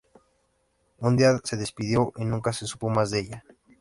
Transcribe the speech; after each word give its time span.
Un 0.97 1.15
día 1.15 1.37
se 1.43 1.57
despidió 1.57 2.11
y 2.17 2.25
nunca 2.25 2.51
se 2.53 2.65
supo 2.65 2.89
más 2.89 3.11
de 3.11 3.19
ella. 3.19 3.43